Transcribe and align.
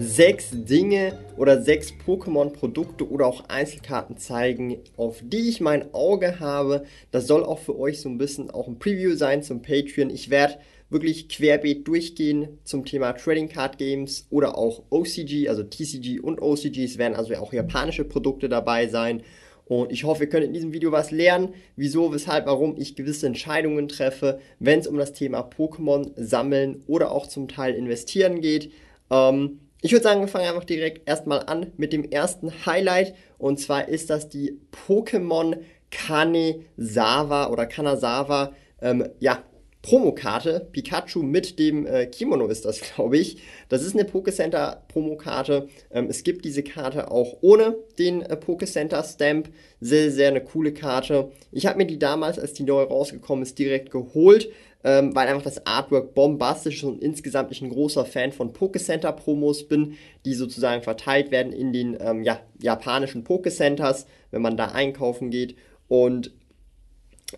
sechs 0.00 0.48
Dinge 0.52 1.18
oder 1.36 1.60
sechs 1.60 1.92
Pokémon-Produkte 2.06 3.06
oder 3.06 3.26
auch 3.26 3.44
Einzelkarten 3.48 4.16
zeigen, 4.16 4.78
auf 4.96 5.20
die 5.22 5.50
ich 5.50 5.60
mein 5.60 5.92
Auge 5.92 6.40
habe. 6.40 6.84
Das 7.10 7.26
soll 7.26 7.44
auch 7.44 7.58
für 7.58 7.78
euch 7.78 8.00
so 8.00 8.08
ein 8.08 8.16
bisschen 8.16 8.50
auch 8.50 8.66
ein 8.66 8.78
Preview 8.78 9.14
sein 9.14 9.42
zum 9.42 9.60
Patreon. 9.60 10.08
Ich 10.08 10.30
werde 10.30 10.56
wirklich 10.88 11.28
querbeet 11.28 11.86
durchgehen 11.86 12.58
zum 12.64 12.86
Thema 12.86 13.12
Trading 13.12 13.50
Card 13.50 13.76
Games 13.76 14.26
oder 14.30 14.56
auch 14.56 14.84
OCG, 14.88 15.50
also 15.50 15.64
TCG 15.64 16.18
und 16.18 16.40
OCG. 16.40 16.82
Es 16.82 16.96
werden 16.96 17.14
also 17.14 17.34
auch 17.34 17.52
japanische 17.52 18.04
Produkte 18.04 18.48
dabei 18.48 18.88
sein. 18.88 19.22
Und 19.66 19.92
ich 19.92 20.04
hoffe, 20.04 20.24
ihr 20.24 20.30
könnt 20.30 20.46
in 20.46 20.54
diesem 20.54 20.72
Video 20.72 20.92
was 20.92 21.10
lernen, 21.10 21.52
wieso, 21.76 22.10
weshalb, 22.10 22.46
warum 22.46 22.74
ich 22.78 22.96
gewisse 22.96 23.26
Entscheidungen 23.26 23.86
treffe, 23.86 24.40
wenn 24.58 24.80
es 24.80 24.86
um 24.86 24.96
das 24.96 25.12
Thema 25.12 25.40
Pokémon 25.42 26.10
sammeln 26.16 26.82
oder 26.86 27.12
auch 27.12 27.26
zum 27.26 27.48
Teil 27.48 27.74
investieren 27.74 28.40
geht. 28.40 28.72
Ähm, 29.10 29.60
ich 29.82 29.92
würde 29.92 30.02
sagen, 30.02 30.20
wir 30.20 30.28
fangen 30.28 30.48
einfach 30.48 30.64
direkt 30.64 31.08
erstmal 31.08 31.40
an 31.46 31.72
mit 31.76 31.92
dem 31.92 32.04
ersten 32.04 32.66
Highlight. 32.66 33.14
Und 33.38 33.58
zwar 33.58 33.88
ist 33.88 34.10
das 34.10 34.28
die 34.28 34.58
Pokémon 34.86 35.58
Kanesawa 35.90 37.48
oder 37.48 37.66
Kanazawa 37.66 38.52
ähm, 38.82 39.08
ja, 39.18 39.42
Promokarte. 39.82 40.68
Pikachu 40.72 41.22
mit 41.22 41.58
dem 41.58 41.86
äh, 41.86 42.06
Kimono 42.06 42.46
ist 42.48 42.66
das, 42.66 42.80
glaube 42.94 43.16
ich. 43.16 43.38
Das 43.68 43.82
ist 43.82 43.94
eine 43.94 44.04
Pokécenter 44.04 44.76
Promokarte. 44.88 45.68
Ähm, 45.90 46.08
es 46.10 46.22
gibt 46.22 46.44
diese 46.44 46.62
Karte 46.62 47.10
auch 47.10 47.38
ohne 47.40 47.76
den 47.98 48.22
äh, 48.22 48.34
Pokécenter 48.34 49.02
Stamp. 49.02 49.48
Sehr, 49.80 50.10
sehr 50.10 50.28
eine 50.28 50.42
coole 50.42 50.74
Karte. 50.74 51.32
Ich 51.52 51.66
habe 51.66 51.78
mir 51.78 51.86
die 51.86 51.98
damals, 51.98 52.38
als 52.38 52.52
die 52.52 52.64
neu 52.64 52.82
rausgekommen 52.82 53.42
ist, 53.42 53.58
direkt 53.58 53.90
geholt 53.90 54.50
ähm, 54.84 55.14
weil 55.14 55.28
einfach 55.28 55.42
das 55.42 55.66
Artwork 55.66 56.14
bombastisch 56.14 56.78
ist 56.78 56.84
und 56.84 57.02
insgesamt 57.02 57.52
ich 57.52 57.60
ein 57.60 57.70
großer 57.70 58.04
Fan 58.04 58.32
von 58.32 58.52
Pokécenter 58.52 59.12
Promos 59.12 59.68
bin, 59.68 59.96
die 60.24 60.34
sozusagen 60.34 60.82
verteilt 60.82 61.30
werden 61.30 61.52
in 61.52 61.72
den 61.72 61.96
ähm, 62.00 62.22
ja, 62.22 62.40
japanischen 62.62 63.24
Pokécenters, 63.24 64.06
wenn 64.30 64.42
man 64.42 64.56
da 64.56 64.66
einkaufen 64.66 65.30
geht. 65.30 65.56
Und 65.88 66.32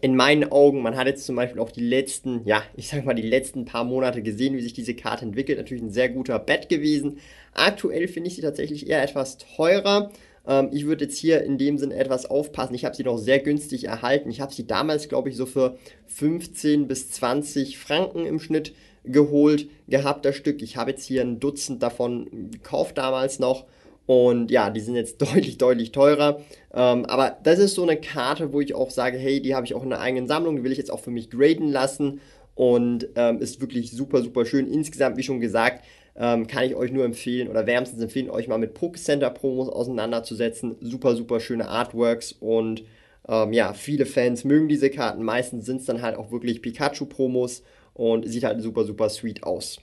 in 0.01 0.17
meinen 0.17 0.51
Augen, 0.51 0.83
man 0.83 0.97
hat 0.97 1.07
jetzt 1.07 1.27
zum 1.27 1.37
Beispiel 1.37 1.61
auch 1.61 1.71
die 1.71 1.87
letzten, 1.87 2.47
ja, 2.47 2.63
ich 2.77 2.89
sag 2.89 3.05
mal, 3.05 3.15
die 3.15 3.23
letzten 3.23 3.65
paar 3.65 3.85
Monate 3.85 4.23
gesehen, 4.23 4.57
wie 4.57 4.63
sich 4.63 4.73
diese 4.73 4.95
Karte 4.95 5.25
entwickelt. 5.25 5.59
Natürlich 5.59 5.83
ein 5.83 5.91
sehr 5.91 6.09
guter 6.09 6.39
Bet 6.39 6.69
gewesen. 6.69 7.19
Aktuell 7.53 8.09
finde 8.09 8.29
ich 8.29 8.37
sie 8.37 8.43
tatsächlich 8.43 8.89
eher 8.89 9.03
etwas 9.03 9.37
teurer. 9.39 10.11
Ähm, 10.47 10.71
ich 10.73 10.87
würde 10.87 11.05
jetzt 11.05 11.19
hier 11.19 11.43
in 11.43 11.59
dem 11.59 11.79
Sinn 11.79 11.91
etwas 11.91 12.27
aufpassen. 12.27 12.75
Ich 12.75 12.85
habe 12.85 12.97
sie 12.97 13.05
noch 13.05 13.19
sehr 13.19 13.39
günstig 13.39 13.85
erhalten. 13.85 14.31
Ich 14.31 14.41
habe 14.41 14.53
sie 14.53 14.67
damals, 14.67 15.09
glaube 15.09 15.29
ich, 15.29 15.37
so 15.37 15.47
für 15.47 15.77
15 16.07 16.89
bis 16.89 17.11
20 17.11 17.79
Franken 17.79 18.27
im 18.27 18.41
Schnitt 18.41 18.75
geholt 19.05 19.69
gehabt, 19.89 20.25
das 20.25 20.37
Stück. 20.37 20.63
Ich 20.63 20.77
habe 20.77 20.93
jetzt 20.93 21.05
hier 21.05 21.23
ein 21.23 21.41
Dutzend 21.41 21.83
davon 21.83 22.51
gekauft 22.51 22.99
damals 22.99 23.39
noch. 23.39 23.67
Und 24.07 24.51
ja, 24.51 24.71
die 24.71 24.81
sind 24.81 24.95
jetzt 24.95 25.21
deutlich, 25.23 25.59
deutlich 25.59 25.93
teurer. 25.93 26.41
Ähm, 26.73 27.05
aber 27.07 27.37
das 27.43 27.59
ist 27.59 27.75
so 27.75 27.83
eine 27.83 27.97
Karte, 27.97 28.53
wo 28.53 28.61
ich 28.61 28.75
auch 28.75 28.91
sage, 28.91 29.19
hey, 29.19 29.41
die 29.41 29.55
habe 29.55 29.67
ich 29.67 29.75
auch 29.75 29.83
in 29.83 29.91
der 29.91 30.01
eigenen 30.01 30.27
Sammlung, 30.27 30.57
die 30.57 30.65
will 30.65 30.73
ich 30.73 30.79
jetzt 30.79 30.93
auch 30.93 31.01
für 31.01 31.11
mich 31.11 31.31
graden 31.31 31.69
lassen. 31.69 32.21
Und 32.55 33.09
ähm, 33.17 33.39
ist 33.39 33.63
wirklich 33.63 33.93
super, 33.93 34.23
super 34.23 34.45
schön. 34.45 34.71
Insgesamt, 34.71 35.17
wie 35.17 35.23
schon 35.23 35.41
gesagt, 35.41 35.85
ähm, 36.17 36.47
kann 36.47 36.65
ich 36.65 36.75
euch 36.75 36.93
nur 36.93 37.05
empfehlen 37.05 37.49
oder 37.49 37.67
wärmstens 37.67 38.03
empfehlen, 38.03 38.31
euch 38.31 38.49
mal 38.49 38.59
mit 38.59 38.77
Pokécenter 38.77 39.31
Promos 39.31 39.69
auseinanderzusetzen. 39.69 40.77
Super, 40.81 41.17
super 41.17 41.41
schöne 41.41 41.69
Artworks 41.69 42.33
und 42.33 42.85
ähm, 43.29 43.53
ja, 43.53 43.73
viele 43.73 44.07
Fans 44.07 44.45
mögen 44.45 44.69
diese 44.69 44.91
Karten. 44.91 45.23
Meistens 45.23 45.67
sind 45.67 45.81
es 45.81 45.87
dann 45.87 46.03
halt 46.03 46.17
auch 46.17 46.31
wirklich 46.33 46.61
Pikachu-Promos 46.61 47.63
und 47.95 48.29
sieht 48.29 48.45
halt 48.45 48.61
super, 48.61 48.85
super 48.85 49.09
sweet 49.09 49.45
aus. 49.45 49.81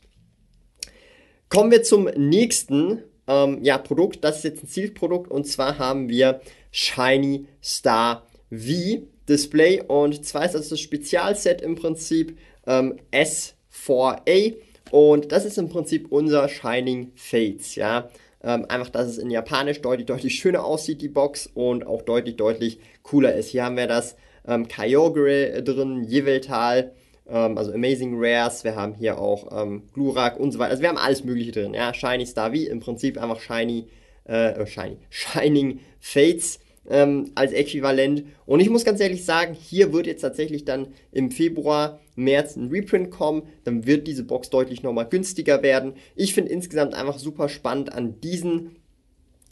Kommen 1.48 1.72
wir 1.72 1.84
zum 1.84 2.06
nächsten 2.16 3.04
ähm, 3.28 3.64
ja, 3.64 3.78
Produkt. 3.78 4.24
Das 4.24 4.38
ist 4.38 4.44
jetzt 4.44 4.64
ein 4.64 4.68
Zielprodukt 4.68 5.32
und 5.32 5.48
zwar 5.48 5.78
haben 5.80 6.10
wir 6.10 6.42
Shiny 6.72 7.48
Star 7.64 8.28
V 8.52 9.04
Display 9.28 9.82
und 9.88 10.26
zwar 10.26 10.46
ist 10.46 10.56
das 10.56 10.70
das 10.70 10.80
Spezialset 10.80 11.62
im 11.62 11.76
Prinzip 11.76 12.38
ähm, 12.66 13.00
S4A 13.12 14.56
und 14.92 15.32
das 15.32 15.46
ist 15.46 15.58
im 15.58 15.70
Prinzip 15.70 16.12
unser 16.12 16.48
Shining 16.50 17.12
Fates, 17.16 17.76
ja. 17.76 18.10
Ähm, 18.42 18.66
einfach, 18.70 18.90
dass 18.90 19.08
es 19.08 19.18
in 19.18 19.30
Japanisch 19.30 19.82
deutlich, 19.82 20.06
deutlich 20.06 20.36
schöner 20.36 20.64
aussieht, 20.64 21.02
die 21.02 21.10
Box, 21.10 21.50
und 21.54 21.86
auch 21.86 22.02
deutlich, 22.04 22.38
deutlich 22.38 22.80
cooler 23.04 23.36
ist. 23.36 23.50
Hier 23.50 23.66
haben 23.66 23.76
wir 23.76 23.88
das 23.88 24.16
ähm, 24.48 24.68
Kyogre 24.68 25.62
drin, 25.62 26.08
Yveltal, 26.10 26.94
ähm, 27.30 27.58
also 27.58 27.74
Amazing 27.74 28.16
Rares, 28.18 28.64
wir 28.64 28.76
haben 28.76 28.96
hier 28.96 29.20
auch 29.20 29.62
ähm, 29.62 29.84
Glurak 29.94 30.40
und 30.40 30.52
so 30.52 30.60
weiter. 30.60 30.72
Also 30.72 30.82
wir 30.82 30.90
haben 30.90 30.98
alles 30.98 31.24
mögliche 31.24 31.52
drin, 31.52 31.74
ja. 31.74 31.94
Shiny 31.94 32.26
Star 32.26 32.54
wie 32.54 32.68
im 32.68 32.80
Prinzip 32.80 33.22
einfach 33.22 33.40
Shiny, 33.40 33.88
äh, 34.26 34.66
Shiny, 34.66 34.98
Shining 35.10 35.80
Fates 36.00 36.60
ähm, 36.88 37.32
als 37.36 37.52
Äquivalent. 37.52 38.26
Und 38.46 38.60
ich 38.60 38.70
muss 38.70 38.86
ganz 38.86 39.00
ehrlich 39.00 39.26
sagen, 39.26 39.54
hier 39.54 39.94
wird 39.94 40.08
jetzt 40.08 40.22
tatsächlich 40.22 40.66
dann 40.66 40.88
im 41.12 41.32
Februar, 41.32 42.00
März 42.16 42.56
ein 42.56 42.70
Reprint 42.70 43.12
kommen. 43.12 43.44
Dann 43.64 43.86
wird 43.86 44.08
diese 44.08 44.24
Box 44.24 44.50
deutlich 44.50 44.84
nochmal 44.84 45.08
günstiger 45.08 45.64
werden. 45.64 45.94
Ich 46.16 46.34
finde 46.34 46.52
insgesamt 46.52 46.94
einfach 46.94 47.18
super 47.18 47.50
spannend 47.50 47.94
an 47.94 48.20
diesen 48.22 48.76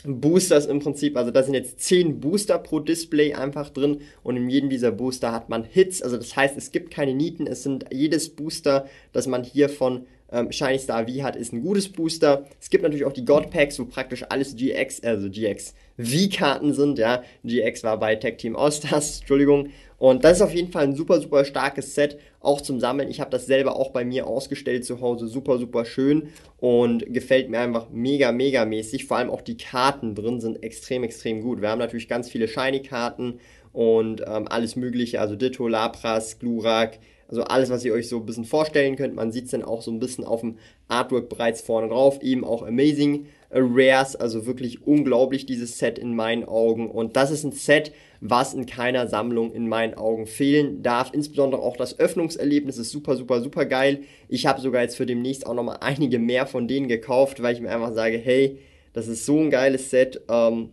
Boosters 0.04 0.68
im 0.68 0.80
Prinzip, 0.80 1.18
also 1.18 1.32
da 1.32 1.42
sind 1.42 1.56
jetzt 1.56 1.82
10 1.82 2.20
Booster 2.20 2.60
pro 2.60 2.80
Display 2.80 3.34
einfach 3.34 3.70
drin 3.70 4.02
und 4.22 4.38
in 4.38 4.48
jedem 4.48 4.70
dieser 4.70 4.92
Booster 4.92 5.32
hat 5.32 5.50
man 5.50 5.64
Hits, 5.64 6.04
also 6.04 6.18
das 6.18 6.36
heißt, 6.36 6.56
es 6.56 6.72
gibt 6.72 6.92
keine 6.92 7.16
Nieten, 7.16 7.48
es 7.48 7.64
sind 7.64 7.86
jedes 7.92 8.30
Booster, 8.30 8.88
das 9.12 9.28
man 9.28 9.44
hier 9.44 9.70
von 9.70 10.06
ähm, 10.32 10.52
Shiny 10.52 10.80
Star 10.80 11.08
V 11.08 11.24
hat, 11.24 11.36
ist 11.36 11.54
ein 11.54 11.62
gutes 11.62 11.90
Booster. 11.90 12.46
Es 12.60 12.70
gibt 12.70 12.84
natürlich 12.84 13.06
auch 13.06 13.14
die 13.14 13.26
God 13.26 13.50
Packs, 13.50 13.80
wo 13.80 13.86
praktisch 13.86 14.26
alles 14.30 14.56
GX, 14.56 15.04
also 15.04 15.30
GX 15.30 15.74
V-Karten 15.98 16.74
sind, 16.74 17.00
ja. 17.00 17.24
GX 17.44 17.84
war 17.84 17.98
bei 18.00 18.16
Tech 18.16 18.38
Team 18.38 18.56
All-Stars, 18.56 19.20
Entschuldigung. 19.20 19.70
Und 19.98 20.24
das 20.24 20.38
ist 20.38 20.42
auf 20.44 20.54
jeden 20.54 20.72
Fall 20.72 20.84
ein 20.84 20.96
super, 20.96 21.20
super 21.20 21.44
starkes 21.44 21.96
Set, 21.96 22.20
auch 22.40 22.62
zum 22.62 22.80
Sammeln. 22.80 23.10
Ich 23.10 23.20
habe 23.20 23.32
das 23.32 23.48
selber 23.48 23.76
auch 23.76 23.90
bei 23.90 24.06
mir 24.06 24.28
ausgestellt 24.28 24.86
zu 24.86 25.02
Hause, 25.02 25.28
super, 25.28 25.58
super 25.58 25.86
schön 25.86 26.30
und 26.60 27.12
gefällt 27.12 27.50
mir 27.50 27.60
einfach 27.60 27.88
mega, 27.92 28.32
mega 28.32 28.66
mäßig. 28.66 29.06
Vor 29.06 29.18
allem 29.18 29.32
auch 29.32 29.42
die 29.42 29.58
Karten 29.58 30.14
drin 30.14 30.40
sind 30.40 30.62
extrem, 30.62 31.04
extrem 31.04 31.42
gut. 31.42 31.62
Wir 31.62 31.70
haben 31.70 31.80
natürlich 31.80 32.08
ganz 32.08 32.30
viele 32.30 32.48
Shiny-Karten 32.48 33.40
und 33.74 34.22
ähm, 34.22 34.48
alles 34.48 34.76
mögliche, 34.76 35.20
also 35.20 35.36
Ditto, 35.36 35.68
Lapras, 35.68 36.38
Glurak, 36.38 37.00
also 37.28 37.44
alles, 37.44 37.70
was 37.70 37.84
ihr 37.84 37.94
euch 37.94 38.08
so 38.08 38.18
ein 38.18 38.26
bisschen 38.26 38.46
vorstellen 38.46 38.96
könnt. 38.96 39.16
Man 39.16 39.32
sieht 39.32 39.46
es 39.46 39.52
dann 39.52 39.64
auch 39.64 39.82
so 39.82 39.92
ein 39.92 40.00
bisschen 40.00 40.24
auf 40.24 40.42
dem 40.42 40.58
Artwork 40.88 41.28
bereits 41.30 41.62
vorne 41.62 41.90
drauf. 41.90 42.22
Eben 42.22 42.46
auch 42.46 42.66
Amazing 42.66 43.28
Rares, 43.52 44.16
also 44.16 44.46
wirklich 44.46 44.86
unglaublich 44.86 45.46
dieses 45.46 45.78
Set 45.78 46.00
in 46.00 46.16
meinen 46.16 46.46
Augen. 46.46 46.90
Und 46.90 47.16
das 47.16 47.32
ist 47.32 47.44
ein 47.44 47.52
Set, 47.52 47.92
was 48.22 48.54
in 48.54 48.66
keiner 48.66 49.08
Sammlung 49.08 49.54
in 49.54 49.68
meinen 49.68 49.94
Augen 49.94 50.26
fehlen 50.26 50.84
darf. 50.84 51.14
Insbesondere 51.14 51.62
auch 51.62 51.78
das 51.78 52.00
Öffnungserlebnis 52.00 52.78
ist 52.78 52.92
super, 52.92 53.16
super, 53.18 53.42
super 53.42 53.66
geil. 53.66 54.02
Ich 54.30 54.46
habe 54.46 54.62
sogar 54.62 54.82
jetzt 54.82 54.96
für 54.96 55.06
demnächst 55.06 55.46
auch 55.46 55.54
nochmal 55.54 55.78
einige 55.82 56.20
mehr 56.20 56.46
von 56.46 56.68
denen 56.68 56.88
gekauft, 56.88 57.42
weil 57.42 57.56
ich 57.56 57.62
mir 57.62 57.70
einfach 57.70 57.94
sage, 57.94 58.18
hey, 58.18 58.60
das 58.94 59.08
ist 59.08 59.26
so 59.26 59.40
ein 59.40 59.50
geiles 59.50 59.90
Set. 59.90 60.22
Ähm, 60.30 60.70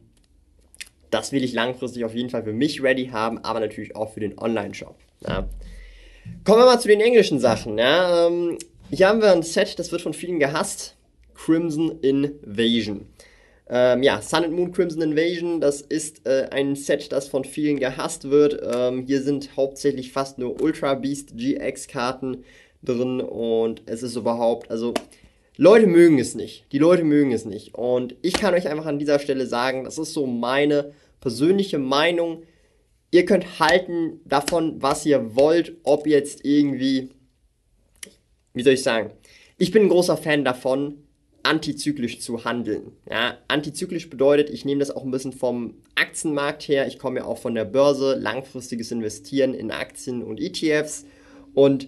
das 1.10 1.30
will 1.32 1.44
ich 1.44 1.52
langfristig 1.52 2.04
auf 2.04 2.14
jeden 2.14 2.30
Fall 2.30 2.42
für 2.42 2.52
mich 2.52 2.82
ready 2.82 3.08
haben, 3.08 3.38
aber 3.38 3.60
natürlich 3.60 3.94
auch 3.94 4.12
für 4.12 4.20
den 4.20 4.38
Online-Shop. 4.38 4.96
Ja. 5.26 5.48
Kommen 6.44 6.60
wir 6.60 6.66
mal 6.66 6.80
zu 6.80 6.88
den 6.88 7.00
englischen 7.00 7.38
Sachen. 7.38 7.78
Ja. 7.78 8.26
Ähm, 8.26 8.58
hier 8.90 9.08
haben 9.08 9.20
wir 9.20 9.32
ein 9.32 9.42
Set, 9.42 9.78
das 9.78 9.92
wird 9.92 10.02
von 10.02 10.14
vielen 10.14 10.38
gehasst. 10.38 10.96
Crimson 11.34 11.98
Invasion. 12.00 13.06
Ähm, 13.68 14.02
ja, 14.02 14.20
Sun 14.20 14.44
and 14.44 14.52
Moon 14.52 14.72
Crimson 14.72 15.02
Invasion, 15.02 15.60
das 15.60 15.80
ist 15.80 16.26
äh, 16.26 16.48
ein 16.50 16.76
Set, 16.76 17.12
das 17.12 17.28
von 17.28 17.44
vielen 17.44 17.78
gehasst 17.78 18.30
wird. 18.30 18.60
Ähm, 18.62 19.04
hier 19.06 19.22
sind 19.22 19.56
hauptsächlich 19.56 20.12
fast 20.12 20.38
nur 20.38 20.60
Ultra 20.60 20.94
Beast 20.94 21.36
GX 21.36 21.88
Karten 21.88 22.44
drin 22.82 23.20
und 23.20 23.82
es 23.86 24.02
ist 24.02 24.16
überhaupt, 24.16 24.70
also 24.70 24.92
Leute 25.56 25.86
mögen 25.86 26.18
es 26.18 26.34
nicht. 26.34 26.64
Die 26.72 26.78
Leute 26.78 27.04
mögen 27.04 27.32
es 27.32 27.44
nicht. 27.44 27.74
Und 27.74 28.16
ich 28.22 28.34
kann 28.34 28.54
euch 28.54 28.68
einfach 28.68 28.86
an 28.86 28.98
dieser 28.98 29.18
Stelle 29.18 29.46
sagen, 29.46 29.84
das 29.84 29.98
ist 29.98 30.12
so 30.12 30.26
meine 30.26 30.92
persönliche 31.20 31.78
Meinung 31.78 32.42
ihr 33.14 33.24
könnt 33.24 33.60
halten 33.60 34.20
davon, 34.24 34.82
was 34.82 35.06
ihr 35.06 35.36
wollt, 35.36 35.76
ob 35.84 36.08
jetzt 36.08 36.44
irgendwie, 36.44 37.10
wie 38.54 38.62
soll 38.64 38.72
ich 38.72 38.82
sagen, 38.82 39.12
ich 39.56 39.70
bin 39.70 39.84
ein 39.84 39.88
großer 39.88 40.16
Fan 40.16 40.44
davon, 40.44 40.96
antizyklisch 41.44 42.18
zu 42.18 42.44
handeln. 42.44 42.90
Ja, 43.08 43.38
antizyklisch 43.46 44.10
bedeutet, 44.10 44.50
ich 44.50 44.64
nehme 44.64 44.80
das 44.80 44.90
auch 44.90 45.04
ein 45.04 45.12
bisschen 45.12 45.32
vom 45.32 45.74
Aktienmarkt 45.94 46.64
her. 46.64 46.88
Ich 46.88 46.98
komme 46.98 47.20
ja 47.20 47.24
auch 47.24 47.38
von 47.38 47.54
der 47.54 47.64
Börse, 47.64 48.16
langfristiges 48.16 48.90
Investieren 48.90 49.54
in 49.54 49.70
Aktien 49.70 50.24
und 50.24 50.40
ETFs. 50.40 51.04
Und 51.54 51.86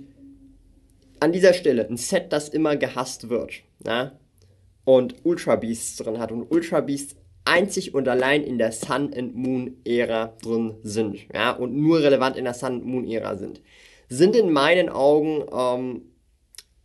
an 1.19 1.32
dieser 1.32 1.55
Stelle 1.55 1.88
ein 1.88 1.96
Set, 1.96 2.32
das 2.32 2.49
immer 2.50 2.76
gehasst 2.76 3.31
wird. 3.31 3.62
Ja, 3.84 4.17
und 4.84 5.17
Ultra 5.25 5.56
Beasts 5.56 5.96
drin 5.96 6.20
hat 6.20 6.31
und 6.31 6.44
Ultra 6.52 6.82
Beasts 6.82 7.17
einzig 7.46 7.94
und 7.94 8.08
allein 8.08 8.43
in 8.43 8.58
der 8.58 8.72
Sun 8.72 9.12
and 9.14 9.34
Moon 9.34 9.76
Ära 9.84 10.37
drin 10.43 10.75
sind, 10.82 11.19
ja, 11.32 11.52
und 11.52 11.75
nur 11.75 12.00
relevant 12.00 12.37
in 12.37 12.44
der 12.44 12.54
Sun 12.54 12.75
and 12.75 12.87
Moon 12.87 13.06
Ära 13.06 13.37
sind, 13.37 13.60
sind 14.08 14.37
in 14.37 14.52
meinen 14.52 14.88
Augen 14.88 15.44
ähm, 15.52 16.02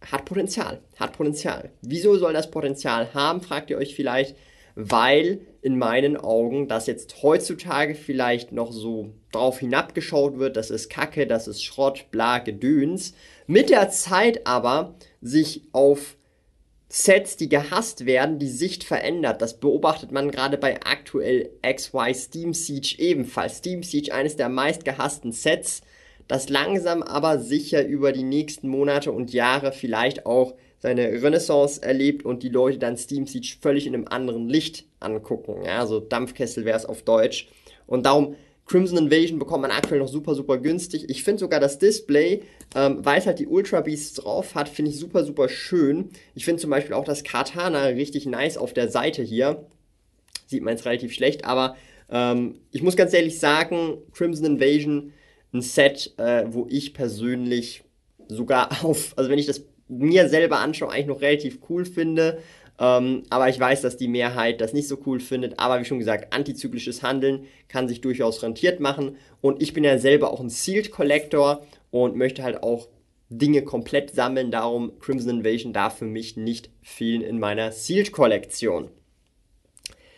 hat 0.09 0.25
Potenzial, 0.25 0.81
hat 0.97 1.13
Potenzial. 1.13 1.71
Wieso 1.81 2.17
soll 2.17 2.33
das 2.33 2.49
Potenzial 2.49 3.13
haben, 3.13 3.41
fragt 3.41 3.69
ihr 3.69 3.77
euch 3.77 3.95
vielleicht, 3.95 4.35
weil 4.75 5.41
in 5.61 5.77
meinen 5.77 6.17
Augen 6.17 6.67
das 6.67 6.87
jetzt 6.87 7.21
heutzutage 7.21 7.93
vielleicht 7.93 8.51
noch 8.51 8.71
so 8.71 9.13
drauf 9.31 9.59
hinabgeschaut 9.59 10.39
wird, 10.39 10.57
das 10.57 10.71
ist 10.71 10.89
Kacke, 10.89 11.27
das 11.27 11.47
ist 11.47 11.63
Schrott, 11.63 12.05
bla, 12.09 12.39
Gedöns, 12.39 13.13
mit 13.47 13.69
der 13.69 13.89
Zeit 13.89 14.47
aber 14.47 14.95
sich 15.21 15.63
auf 15.71 16.17
Sets, 16.93 17.37
die 17.37 17.47
gehasst 17.47 18.05
werden, 18.05 18.37
die 18.37 18.49
Sicht 18.49 18.83
verändert. 18.83 19.41
Das 19.41 19.61
beobachtet 19.61 20.11
man 20.11 20.29
gerade 20.29 20.57
bei 20.57 20.77
aktuell 20.83 21.49
XY 21.65 22.13
Steam 22.13 22.53
Siege 22.53 22.95
ebenfalls. 22.97 23.59
Steam 23.59 23.81
Siege, 23.81 24.13
eines 24.13 24.35
der 24.35 24.49
meist 24.49 24.83
gehassten 24.83 25.31
Sets, 25.31 25.83
das 26.27 26.49
langsam 26.49 27.01
aber 27.01 27.39
sicher 27.39 27.85
über 27.85 28.11
die 28.11 28.23
nächsten 28.23 28.67
Monate 28.67 29.13
und 29.13 29.31
Jahre 29.31 29.71
vielleicht 29.71 30.25
auch 30.25 30.53
seine 30.79 31.07
Renaissance 31.21 31.81
erlebt 31.81 32.25
und 32.25 32.43
die 32.43 32.49
Leute 32.49 32.77
dann 32.77 32.97
Steam 32.97 33.25
Siege 33.25 33.55
völlig 33.61 33.87
in 33.87 33.93
einem 33.93 34.09
anderen 34.09 34.49
Licht 34.49 34.83
angucken. 34.99 35.63
Ja, 35.63 35.85
so 35.85 36.01
Dampfkessel 36.01 36.65
wäre 36.65 36.77
es 36.77 36.85
auf 36.85 37.03
Deutsch. 37.03 37.47
Und 37.87 38.05
darum 38.05 38.35
Crimson 38.65 38.97
Invasion 38.97 39.39
bekommt 39.39 39.63
man 39.63 39.71
aktuell 39.71 39.99
noch 39.99 40.07
super, 40.07 40.33
super 40.35 40.57
günstig. 40.57 41.09
Ich 41.09 41.23
finde 41.23 41.39
sogar 41.39 41.59
das 41.59 41.77
Display, 41.79 42.41
ähm, 42.75 43.03
weil 43.03 43.19
es 43.19 43.25
halt 43.25 43.39
die 43.39 43.47
Ultra 43.47 43.81
Beasts 43.81 44.13
drauf 44.13 44.55
hat, 44.55 44.69
finde 44.69 44.91
ich 44.91 44.97
super, 44.97 45.25
super 45.25 45.49
schön. 45.49 46.09
Ich 46.35 46.45
finde 46.45 46.61
zum 46.61 46.69
Beispiel 46.69 46.93
auch 46.93 47.03
das 47.03 47.23
Katana 47.23 47.85
richtig 47.85 48.25
nice 48.25 48.57
auf 48.57 48.73
der 48.73 48.89
Seite 48.89 49.23
hier. 49.23 49.65
Sieht 50.47 50.63
man 50.63 50.75
jetzt 50.75 50.85
relativ 50.85 51.13
schlecht, 51.13 51.45
aber 51.45 51.75
ähm, 52.09 52.59
ich 52.71 52.81
muss 52.83 52.95
ganz 52.95 53.13
ehrlich 53.13 53.39
sagen, 53.39 53.97
Crimson 54.13 54.45
Invasion, 54.45 55.13
ein 55.53 55.61
Set, 55.61 56.13
äh, 56.17 56.45
wo 56.47 56.67
ich 56.69 56.93
persönlich 56.93 57.83
sogar 58.27 58.69
auf, 58.85 59.13
also 59.17 59.29
wenn 59.29 59.39
ich 59.39 59.47
das 59.47 59.65
mir 59.87 60.29
selber 60.29 60.59
anschaue, 60.59 60.91
eigentlich 60.91 61.07
noch 61.07 61.21
relativ 61.21 61.59
cool 61.69 61.85
finde. 61.85 62.39
Ähm, 62.79 63.23
aber 63.29 63.49
ich 63.49 63.59
weiß, 63.59 63.81
dass 63.81 63.97
die 63.97 64.07
Mehrheit 64.07 64.61
das 64.61 64.73
nicht 64.73 64.87
so 64.87 64.97
cool 65.05 65.19
findet. 65.19 65.59
Aber 65.59 65.79
wie 65.79 65.85
schon 65.85 65.99
gesagt, 65.99 66.33
antizyklisches 66.33 67.03
Handeln 67.03 67.45
kann 67.67 67.87
sich 67.87 68.01
durchaus 68.01 68.41
rentiert 68.41 68.79
machen. 68.79 69.17
Und 69.41 69.61
ich 69.61 69.73
bin 69.73 69.83
ja 69.83 69.97
selber 69.97 70.31
auch 70.31 70.39
ein 70.39 70.49
Sealed 70.49 70.91
Collector 70.91 71.65
und 71.91 72.15
möchte 72.15 72.43
halt 72.43 72.63
auch 72.63 72.87
Dinge 73.29 73.63
komplett 73.63 74.11
sammeln. 74.11 74.51
Darum 74.51 74.99
Crimson 74.99 75.39
Invasion 75.39 75.73
darf 75.73 75.97
für 75.97 76.05
mich 76.05 76.37
nicht 76.37 76.69
fehlen 76.81 77.21
in 77.21 77.39
meiner 77.39 77.71
Sealed 77.71 78.11
Kollektion. 78.11 78.89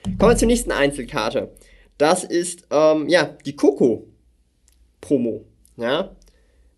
Kommen 0.04 0.32
wir 0.32 0.38
zur 0.38 0.48
nächsten 0.48 0.72
Einzelkarte. 0.72 1.52
Das 1.98 2.24
ist 2.24 2.68
ähm, 2.72 3.08
ja 3.08 3.38
die 3.46 3.56
Coco 3.56 4.08
Promo. 5.00 5.46
Ja, 5.78 6.16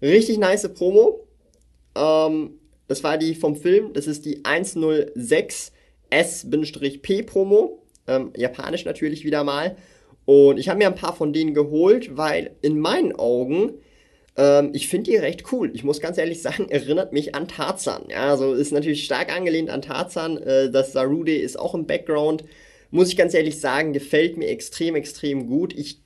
richtig 0.02 0.38
nice 0.38 0.72
Promo. 0.74 1.26
Ähm, 1.96 2.60
das 2.88 3.04
war 3.04 3.18
die 3.18 3.36
vom 3.36 3.56
Film. 3.56 3.94
Das 3.94 4.08
ist 4.08 4.26
die 4.26 4.44
106 4.44 5.72
S-P 6.10 7.24
Promo. 7.24 7.84
Ähm, 8.08 8.32
japanisch 8.36 8.86
natürlich 8.86 9.26
wieder 9.26 9.44
mal. 9.44 9.76
Und 10.26 10.60
ich 10.60 10.70
habe 10.70 10.80
mir 10.80 10.88
ein 10.88 10.96
paar 10.96 11.16
von 11.16 11.34
denen 11.34 11.54
geholt, 11.54 12.18
weil 12.18 12.56
in 12.62 12.80
meinen 12.80 13.14
Augen, 13.16 13.74
ähm, 14.38 14.72
ich 14.74 14.88
finde 14.88 15.12
die 15.12 15.18
recht 15.18 15.52
cool. 15.52 15.72
Ich 15.74 15.84
muss 15.84 16.02
ganz 16.02 16.18
ehrlich 16.18 16.42
sagen, 16.42 16.68
erinnert 16.70 17.14
mich 17.14 17.36
an 17.36 17.48
Tarzan. 17.48 18.06
Ja, 18.10 18.30
also 18.30 18.54
ist 18.54 18.72
natürlich 18.72 19.06
stark 19.06 19.36
angelehnt 19.36 19.70
an 19.70 19.82
Tarzan. 19.82 20.38
Äh, 20.38 20.72
das 20.72 20.94
Sarude 20.94 21.36
ist 21.36 21.58
auch 21.60 21.74
im 21.74 21.88
Background. 21.88 22.44
Muss 22.92 23.10
ich 23.10 23.18
ganz 23.18 23.34
ehrlich 23.34 23.60
sagen, 23.60 23.94
gefällt 23.94 24.38
mir 24.38 24.48
extrem, 24.48 24.96
extrem 24.96 25.48
gut. 25.48 25.74
Ich 25.74 26.02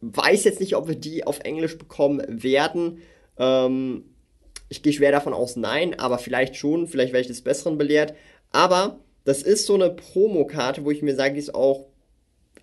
weiß 0.00 0.44
jetzt 0.44 0.60
nicht, 0.60 0.76
ob 0.76 0.88
wir 0.88 0.96
die 0.96 1.26
auf 1.26 1.40
Englisch 1.40 1.78
bekommen 1.78 2.22
werden. 2.28 2.98
Ähm, 3.38 4.13
ich 4.68 4.82
gehe 4.82 4.92
schwer 4.92 5.12
davon 5.12 5.34
aus, 5.34 5.56
nein, 5.56 5.98
aber 5.98 6.18
vielleicht 6.18 6.56
schon. 6.56 6.86
Vielleicht 6.86 7.12
werde 7.12 7.22
ich 7.22 7.28
des 7.28 7.42
Besseren 7.42 7.78
belehrt. 7.78 8.14
Aber 8.50 8.98
das 9.24 9.42
ist 9.42 9.66
so 9.66 9.74
eine 9.74 9.90
Promokarte, 9.90 10.84
wo 10.84 10.90
ich 10.90 11.02
mir 11.02 11.14
sage, 11.14 11.34
die 11.34 11.40
ist 11.40 11.54
auch 11.54 11.86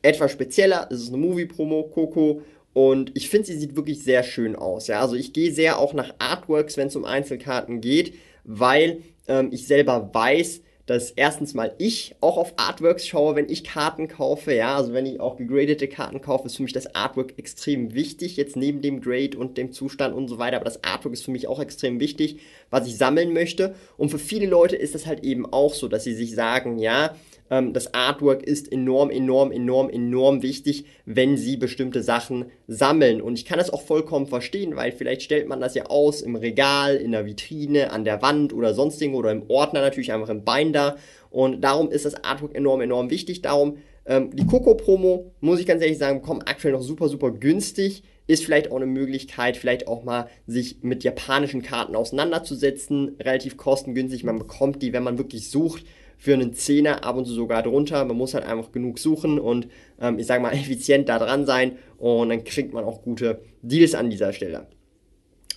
etwas 0.01 0.31
spezieller. 0.31 0.87
Es 0.91 1.01
ist 1.01 1.09
eine 1.09 1.17
Movie-Promo, 1.17 1.83
Coco. 1.93 2.41
Und 2.73 3.11
ich 3.15 3.29
finde, 3.29 3.47
sie 3.47 3.57
sieht 3.57 3.75
wirklich 3.75 4.03
sehr 4.03 4.23
schön 4.23 4.55
aus. 4.55 4.87
Ja, 4.87 5.01
also 5.01 5.15
ich 5.15 5.33
gehe 5.33 5.51
sehr 5.51 5.77
auch 5.77 5.93
nach 5.93 6.13
Artworks, 6.19 6.77
wenn 6.77 6.87
es 6.87 6.95
um 6.95 7.05
Einzelkarten 7.05 7.81
geht, 7.81 8.13
weil 8.43 9.01
ähm, 9.27 9.49
ich 9.51 9.67
selber 9.67 10.09
weiß, 10.13 10.61
dass 10.85 11.11
erstens 11.11 11.53
mal 11.53 11.73
ich 11.77 12.15
auch 12.21 12.37
auf 12.37 12.53
Artworks 12.57 13.07
schaue, 13.07 13.35
wenn 13.35 13.49
ich 13.49 13.63
Karten 13.63 14.07
kaufe. 14.07 14.53
Ja, 14.53 14.75
also 14.75 14.93
wenn 14.93 15.05
ich 15.05 15.19
auch 15.19 15.37
gegradete 15.37 15.87
Karten 15.87 16.21
kaufe, 16.21 16.47
ist 16.47 16.57
für 16.57 16.63
mich 16.63 16.73
das 16.73 16.95
Artwork 16.95 17.37
extrem 17.37 17.93
wichtig. 17.93 18.37
Jetzt 18.37 18.55
neben 18.55 18.81
dem 18.81 19.01
Grade 19.01 19.37
und 19.37 19.57
dem 19.57 19.71
Zustand 19.71 20.15
und 20.15 20.27
so 20.27 20.37
weiter. 20.37 20.57
Aber 20.57 20.65
das 20.65 20.83
Artwork 20.83 21.13
ist 21.13 21.25
für 21.25 21.31
mich 21.31 21.47
auch 21.47 21.59
extrem 21.59 21.99
wichtig, 21.99 22.39
was 22.69 22.87
ich 22.87 22.97
sammeln 22.97 23.33
möchte. 23.33 23.75
Und 23.97 24.09
für 24.09 24.19
viele 24.19 24.47
Leute 24.47 24.75
ist 24.75 24.95
das 24.95 25.05
halt 25.05 25.23
eben 25.23 25.51
auch 25.51 25.73
so, 25.73 25.87
dass 25.87 26.03
sie 26.03 26.13
sich 26.13 26.35
sagen, 26.35 26.79
ja, 26.79 27.15
ähm, 27.51 27.73
das 27.73 27.93
Artwork 27.93 28.41
ist 28.41 28.71
enorm, 28.71 29.11
enorm, 29.11 29.51
enorm, 29.51 29.89
enorm 29.89 30.41
wichtig, 30.41 30.85
wenn 31.05 31.37
sie 31.37 31.57
bestimmte 31.57 32.01
Sachen 32.01 32.45
sammeln. 32.67 33.21
Und 33.21 33.37
ich 33.37 33.45
kann 33.45 33.59
das 33.59 33.71
auch 33.71 33.81
vollkommen 33.81 34.25
verstehen, 34.25 34.75
weil 34.75 34.93
vielleicht 34.93 35.21
stellt 35.21 35.47
man 35.47 35.59
das 35.59 35.75
ja 35.75 35.85
aus 35.87 36.21
im 36.21 36.35
Regal, 36.35 36.95
in 36.95 37.11
der 37.11 37.25
Vitrine, 37.25 37.91
an 37.91 38.05
der 38.05 38.21
Wand 38.23 38.53
oder 38.53 38.73
sonst 38.73 38.99
irgendwo 39.01 39.19
oder 39.19 39.31
im 39.31 39.43
Ordner 39.49 39.81
natürlich 39.81 40.13
einfach 40.13 40.29
im 40.29 40.45
Binder. 40.45 40.95
Und 41.29 41.61
darum 41.61 41.91
ist 41.91 42.05
das 42.05 42.23
Artwork 42.23 42.55
enorm, 42.55 42.81
enorm 42.81 43.09
wichtig. 43.09 43.41
Darum 43.41 43.77
ähm, 44.05 44.35
die 44.35 44.45
Coco-Promo, 44.45 45.31
muss 45.41 45.59
ich 45.59 45.65
ganz 45.65 45.81
ehrlich 45.81 45.97
sagen, 45.97 46.21
kommt 46.21 46.47
aktuell 46.47 46.73
noch 46.73 46.81
super, 46.81 47.09
super 47.09 47.31
günstig. 47.31 48.03
Ist 48.27 48.45
vielleicht 48.45 48.71
auch 48.71 48.77
eine 48.77 48.85
Möglichkeit, 48.85 49.57
vielleicht 49.57 49.87
auch 49.87 50.03
mal 50.03 50.29
sich 50.47 50.77
mit 50.83 51.03
japanischen 51.03 51.61
Karten 51.61 51.95
auseinanderzusetzen. 51.95 53.17
Relativ 53.19 53.57
kostengünstig. 53.57 54.23
Man 54.23 54.39
bekommt 54.39 54.81
die, 54.81 54.93
wenn 54.93 55.03
man 55.03 55.17
wirklich 55.17 55.49
sucht, 55.49 55.83
für 56.21 56.35
einen 56.35 56.53
Zehner 56.53 57.03
ab 57.03 57.15
und 57.15 57.25
zu 57.25 57.33
sogar 57.33 57.63
drunter. 57.63 58.05
Man 58.05 58.15
muss 58.15 58.35
halt 58.35 58.45
einfach 58.45 58.71
genug 58.71 58.99
suchen 58.99 59.39
und 59.39 59.67
ähm, 59.99 60.19
ich 60.19 60.27
sage 60.27 60.43
mal 60.43 60.51
effizient 60.53 61.09
da 61.09 61.17
dran 61.17 61.47
sein 61.47 61.79
und 61.97 62.29
dann 62.29 62.43
kriegt 62.43 62.73
man 62.73 62.85
auch 62.85 63.01
gute 63.01 63.41
Deals 63.63 63.95
an 63.95 64.11
dieser 64.11 64.31
Stelle. 64.31 64.67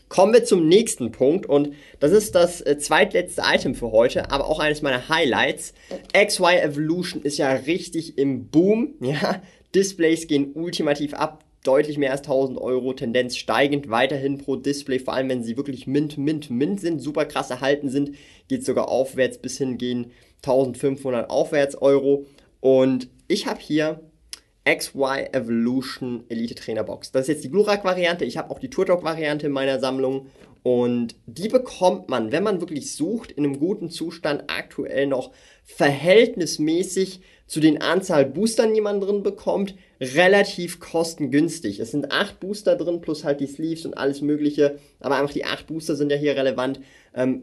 Kommen 0.09 0.33
wir 0.33 0.45
zum 0.45 0.67
nächsten 0.67 1.13
Punkt 1.13 1.45
und 1.45 1.75
das 2.01 2.13
ist 2.13 2.35
das 2.35 2.63
äh, 2.63 2.79
zweitletzte 2.79 3.43
Item 3.45 3.75
für 3.75 3.93
heute, 3.93 4.31
aber 4.31 4.49
auch 4.49 4.59
eines 4.59 4.81
meiner 4.81 5.11
Highlights. 5.11 5.75
XY 6.17 6.57
Evolution 6.63 7.21
ist 7.21 7.37
ja 7.37 7.53
richtig 7.53 8.17
im 8.17 8.49
Boom, 8.49 8.95
ja. 9.01 9.43
Displays 9.75 10.29
gehen 10.29 10.53
ultimativ 10.55 11.13
ab, 11.13 11.45
deutlich 11.63 11.99
mehr 11.99 12.13
als 12.13 12.21
1000 12.21 12.59
Euro, 12.59 12.95
Tendenz 12.95 13.37
steigend 13.37 13.91
weiterhin 13.91 14.39
pro 14.39 14.57
Display, 14.57 14.99
vor 14.99 15.13
allem 15.13 15.29
wenn 15.29 15.43
sie 15.43 15.59
wirklich 15.59 15.87
mint, 15.87 16.17
mint, 16.17 16.49
mint 16.49 16.81
sind, 16.81 17.01
super 17.01 17.27
krass 17.27 17.51
erhalten 17.51 17.91
sind, 17.91 18.13
geht 18.49 18.65
sogar 18.65 18.89
aufwärts 18.89 19.37
bis 19.37 19.59
hin 19.59 19.77
gehen 19.77 20.13
1500 20.47 21.31
aufwärts 21.31 21.77
Euro. 21.77 22.27
Und 22.61 23.09
ich 23.29 23.47
habe 23.47 23.61
hier 23.61 24.01
XY 24.65 25.29
Evolution 25.33 26.25
Elite 26.29 26.55
Trainer 26.55 26.85
Box. 26.85 27.13
Das 27.13 27.23
ist 27.23 27.29
jetzt 27.29 27.45
die 27.45 27.51
Glurak-Variante. 27.51 28.25
Ich 28.25 28.37
habe 28.39 28.51
auch 28.51 28.59
die 28.59 28.71
Turtok-Variante 28.71 29.47
in 29.47 29.53
meiner 29.53 29.79
Sammlung. 29.79 30.27
Und 30.63 31.17
die 31.27 31.49
bekommt 31.49 32.09
man, 32.09 32.33
wenn 32.33 32.43
man 32.43 32.61
wirklich 32.61 32.95
sucht, 32.95 33.31
in 33.33 33.45
einem 33.45 33.59
guten 33.59 33.91
Zustand 33.91 34.45
aktuell 34.47 35.07
noch 35.07 35.33
verhältnismäßig 35.65 37.21
zu 37.47 37.61
den 37.61 37.83
Anzahl 37.83 38.25
Boostern, 38.25 38.73
die 38.73 38.81
man 38.81 39.03
drin 39.03 39.23
bekommt, 39.23 39.75
relativ 40.01 40.81
kostengünstig. 40.81 41.81
Es 41.81 41.91
sind 41.91 42.11
acht 42.11 42.41
Booster 42.41 42.77
drin, 42.77 43.03
plus 43.03 43.25
halt 43.25 43.41
die 43.41 43.47
Sleeves 43.47 43.85
und 43.85 43.99
alles 43.99 44.23
mögliche. 44.23 44.79
Aber 45.01 45.17
einfach 45.17 45.35
die 45.35 45.45
acht 45.45 45.67
Booster 45.67 45.97
sind 45.97 46.11
ja 46.11 46.17
hier 46.17 46.35
relevant. 46.35 46.81
Ähm, 47.15 47.43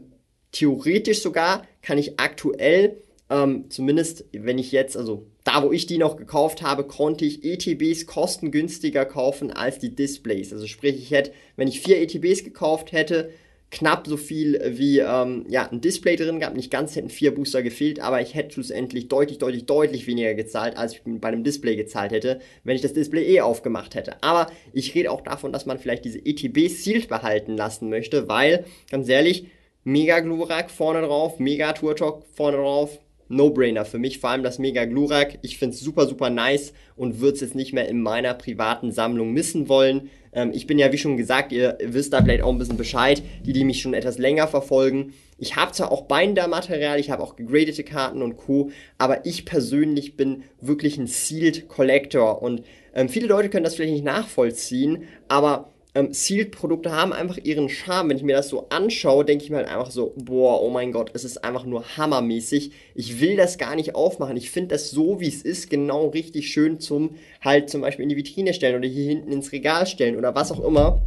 theoretisch 0.52 1.22
sogar 1.22 1.66
kann 1.80 1.98
ich 1.98 2.20
aktuell, 2.20 2.96
ähm, 3.30 3.64
zumindest 3.70 4.26
wenn 4.32 4.58
ich 4.58 4.70
jetzt, 4.72 4.96
also 4.96 5.26
da 5.44 5.62
wo 5.62 5.72
ich 5.72 5.86
die 5.86 5.98
noch 5.98 6.16
gekauft 6.16 6.62
habe, 6.62 6.84
konnte 6.84 7.24
ich 7.24 7.44
ETBs 7.44 8.06
kostengünstiger 8.06 9.04
kaufen 9.04 9.50
als 9.50 9.78
die 9.78 9.94
Displays. 9.94 10.52
Also 10.52 10.66
sprich, 10.66 10.96
ich 10.96 11.10
hätte, 11.10 11.32
wenn 11.56 11.68
ich 11.68 11.80
vier 11.80 12.00
ETBs 12.00 12.44
gekauft 12.44 12.92
hätte, 12.92 13.30
knapp 13.72 14.06
so 14.06 14.18
viel 14.18 14.60
wie 14.76 14.98
ähm, 14.98 15.46
ja, 15.48 15.68
ein 15.68 15.80
Display 15.80 16.16
drin 16.16 16.38
gehabt. 16.38 16.56
Nicht 16.56 16.70
ganz 16.70 16.94
hätten 16.94 17.08
vier 17.08 17.34
Booster 17.34 17.62
gefehlt, 17.62 18.00
aber 18.00 18.20
ich 18.20 18.34
hätte 18.34 18.52
schlussendlich 18.52 19.08
deutlich, 19.08 19.38
deutlich, 19.38 19.64
deutlich 19.64 20.06
weniger 20.06 20.34
gezahlt, 20.34 20.76
als 20.76 20.92
ich 20.92 21.00
bei 21.04 21.28
einem 21.28 21.42
Display 21.42 21.74
gezahlt 21.74 22.12
hätte, 22.12 22.40
wenn 22.64 22.76
ich 22.76 22.82
das 22.82 22.92
Display 22.92 23.24
eh 23.34 23.40
aufgemacht 23.40 23.94
hätte. 23.94 24.22
Aber 24.22 24.52
ich 24.74 24.94
rede 24.94 25.10
auch 25.10 25.22
davon, 25.22 25.52
dass 25.52 25.64
man 25.64 25.78
vielleicht 25.78 26.04
diese 26.04 26.18
ETBs 26.24 26.84
sealed 26.84 27.08
behalten 27.08 27.56
lassen 27.56 27.88
möchte, 27.88 28.28
weil, 28.28 28.66
ganz 28.90 29.08
ehrlich, 29.08 29.46
Mega 29.84 30.20
Glurak 30.20 30.70
vorne 30.70 31.02
drauf, 31.02 31.40
Mega 31.40 31.72
Turtok 31.72 32.24
vorne 32.34 32.58
drauf, 32.58 33.00
No-Brainer 33.28 33.84
für 33.84 33.98
mich, 33.98 34.18
vor 34.18 34.30
allem 34.30 34.44
das 34.44 34.58
Mega 34.58 34.84
Glurak. 34.84 35.38
Ich 35.42 35.58
finde 35.58 35.74
es 35.74 35.80
super, 35.80 36.06
super 36.06 36.30
nice 36.30 36.72
und 36.94 37.20
würde 37.20 37.34
es 37.34 37.40
jetzt 37.40 37.54
nicht 37.54 37.72
mehr 37.72 37.88
in 37.88 38.00
meiner 38.00 38.34
privaten 38.34 38.92
Sammlung 38.92 39.32
missen 39.32 39.68
wollen. 39.68 40.10
Ähm, 40.32 40.52
ich 40.54 40.66
bin 40.66 40.78
ja, 40.78 40.92
wie 40.92 40.98
schon 40.98 41.16
gesagt, 41.16 41.50
ihr 41.50 41.78
wisst 41.82 42.12
da 42.12 42.22
vielleicht 42.22 42.42
auch 42.42 42.52
ein 42.52 42.58
bisschen 42.58 42.76
Bescheid, 42.76 43.22
die, 43.44 43.52
die 43.52 43.64
mich 43.64 43.82
schon 43.82 43.94
etwas 43.94 44.18
länger 44.18 44.46
verfolgen. 44.46 45.14
Ich 45.38 45.56
habe 45.56 45.72
zwar 45.72 45.90
auch 45.90 46.02
Binder-Material, 46.02 47.00
ich 47.00 47.10
habe 47.10 47.22
auch 47.22 47.34
gegradete 47.34 47.82
Karten 47.82 48.22
und 48.22 48.36
Co., 48.36 48.70
aber 48.98 49.26
ich 49.26 49.44
persönlich 49.44 50.16
bin 50.16 50.44
wirklich 50.60 50.96
ein 50.98 51.08
Sealed 51.08 51.66
Collector 51.68 52.40
und 52.40 52.62
ähm, 52.94 53.08
viele 53.08 53.26
Leute 53.26 53.48
können 53.48 53.64
das 53.64 53.74
vielleicht 53.74 53.94
nicht 53.94 54.04
nachvollziehen, 54.04 55.08
aber 55.26 55.71
ähm, 55.94 56.12
Sealed-Produkte 56.12 56.90
haben 56.90 57.12
einfach 57.12 57.38
ihren 57.38 57.68
Charme. 57.68 58.10
Wenn 58.10 58.16
ich 58.16 58.22
mir 58.22 58.36
das 58.36 58.48
so 58.48 58.68
anschaue, 58.70 59.24
denke 59.24 59.44
ich 59.44 59.50
mir 59.50 59.58
halt 59.58 59.68
einfach 59.68 59.90
so, 59.90 60.14
boah, 60.16 60.62
oh 60.62 60.70
mein 60.70 60.92
Gott, 60.92 61.10
es 61.14 61.24
ist 61.24 61.44
einfach 61.44 61.64
nur 61.64 61.96
hammermäßig. 61.96 62.72
Ich 62.94 63.20
will 63.20 63.36
das 63.36 63.58
gar 63.58 63.76
nicht 63.76 63.94
aufmachen. 63.94 64.36
Ich 64.36 64.50
finde 64.50 64.68
das 64.68 64.90
so, 64.90 65.20
wie 65.20 65.28
es 65.28 65.42
ist, 65.42 65.68
genau 65.68 66.08
richtig 66.08 66.50
schön 66.50 66.80
zum 66.80 67.16
halt 67.42 67.68
zum 67.68 67.82
Beispiel 67.82 68.04
in 68.04 68.08
die 68.08 68.16
Vitrine 68.16 68.54
stellen 68.54 68.76
oder 68.76 68.88
hier 68.88 69.06
hinten 69.06 69.32
ins 69.32 69.52
Regal 69.52 69.86
stellen 69.86 70.16
oder 70.16 70.34
was 70.34 70.50
auch 70.50 70.64
immer. 70.64 71.02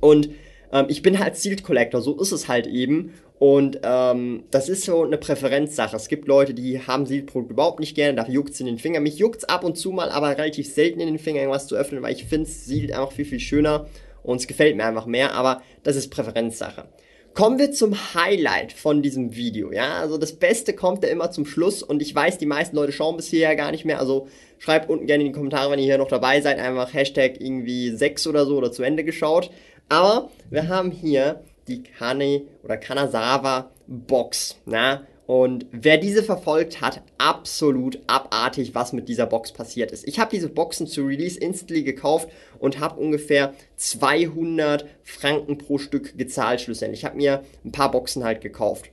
Und 0.00 0.28
ähm, 0.74 0.86
ich 0.88 1.00
bin 1.00 1.18
halt 1.18 1.36
Sealed 1.36 1.62
Collector, 1.62 2.02
so 2.02 2.20
ist 2.20 2.32
es 2.32 2.48
halt 2.48 2.66
eben. 2.66 3.14
Und 3.38 3.80
ähm, 3.82 4.44
das 4.50 4.68
ist 4.68 4.84
so 4.84 5.02
eine 5.02 5.18
Präferenzsache. 5.18 5.96
Es 5.96 6.08
gibt 6.08 6.28
Leute, 6.28 6.54
die 6.54 6.80
haben 6.80 7.06
Sealed-Produkte 7.06 7.52
überhaupt 7.52 7.80
nicht 7.80 7.94
gerne, 7.94 8.14
da 8.14 8.26
juckt 8.28 8.50
es 8.50 8.60
in 8.60 8.66
den 8.66 8.78
Fingern. 8.78 9.02
Mich 9.02 9.18
juckt 9.18 9.38
es 9.38 9.44
ab 9.44 9.64
und 9.64 9.76
zu 9.76 9.90
mal, 9.90 10.10
aber 10.10 10.36
relativ 10.36 10.72
selten 10.72 11.00
in 11.00 11.06
den 11.06 11.18
Fingern 11.18 11.42
irgendwas 11.42 11.66
zu 11.66 11.76
öffnen, 11.76 12.02
weil 12.02 12.12
ich 12.12 12.24
finde 12.24 12.48
Sealed 12.48 12.92
einfach 12.92 13.12
viel, 13.12 13.24
viel 13.24 13.40
schöner 13.40 13.86
und 14.22 14.40
es 14.40 14.46
gefällt 14.46 14.76
mir 14.76 14.84
einfach 14.84 15.06
mehr, 15.06 15.34
aber 15.34 15.62
das 15.82 15.96
ist 15.96 16.10
Präferenzsache. 16.10 16.88
Kommen 17.34 17.58
wir 17.58 17.72
zum 17.72 18.14
Highlight 18.14 18.72
von 18.72 19.02
diesem 19.02 19.34
Video, 19.34 19.72
ja, 19.72 19.94
also 19.98 20.18
das 20.18 20.34
Beste 20.34 20.72
kommt 20.72 21.02
ja 21.02 21.10
immer 21.10 21.32
zum 21.32 21.46
Schluss 21.46 21.82
und 21.82 22.00
ich 22.00 22.14
weiß, 22.14 22.38
die 22.38 22.46
meisten 22.46 22.76
Leute 22.76 22.92
schauen 22.92 23.16
bis 23.16 23.26
hierher 23.26 23.56
gar 23.56 23.72
nicht 23.72 23.84
mehr, 23.84 23.98
also 23.98 24.28
schreibt 24.58 24.88
unten 24.88 25.06
gerne 25.06 25.24
in 25.24 25.30
die 25.30 25.34
Kommentare, 25.34 25.72
wenn 25.72 25.80
ihr 25.80 25.84
hier 25.84 25.98
noch 25.98 26.08
dabei 26.08 26.40
seid, 26.40 26.60
einfach 26.60 26.94
Hashtag 26.94 27.40
irgendwie 27.40 27.90
6 27.90 28.28
oder 28.28 28.46
so 28.46 28.56
oder 28.56 28.70
zu 28.70 28.84
Ende 28.84 29.02
geschaut, 29.02 29.50
aber 29.88 30.30
wir 30.50 30.68
haben 30.68 30.90
hier 30.90 31.42
die 31.68 31.82
Kane 31.82 32.42
oder 32.62 32.76
Kanazawa 32.76 33.70
Box. 33.86 34.56
Na? 34.66 35.06
Und 35.26 35.66
wer 35.72 35.96
diese 35.96 36.22
verfolgt 36.22 36.82
hat, 36.82 37.00
absolut 37.16 37.98
abartig, 38.06 38.74
was 38.74 38.92
mit 38.92 39.08
dieser 39.08 39.26
Box 39.26 39.52
passiert 39.52 39.90
ist. 39.90 40.06
Ich 40.06 40.18
habe 40.18 40.30
diese 40.30 40.50
Boxen 40.50 40.86
zu 40.86 41.06
Release 41.06 41.38
instantly 41.40 41.82
gekauft 41.82 42.28
und 42.58 42.78
habe 42.78 43.00
ungefähr 43.00 43.54
200 43.76 44.84
Franken 45.02 45.56
pro 45.56 45.78
Stück 45.78 46.18
gezahlt 46.18 46.60
schlussendlich. 46.60 47.00
Ich 47.00 47.04
habe 47.06 47.16
mir 47.16 47.42
ein 47.64 47.72
paar 47.72 47.90
Boxen 47.90 48.22
halt 48.22 48.42
gekauft. 48.42 48.90